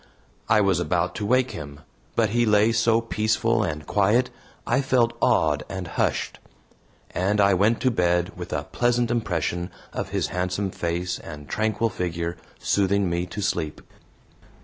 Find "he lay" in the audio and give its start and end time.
2.31-2.71